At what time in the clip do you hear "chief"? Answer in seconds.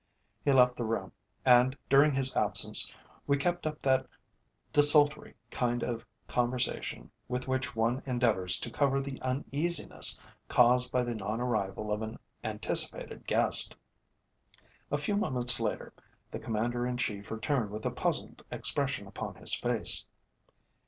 16.97-17.29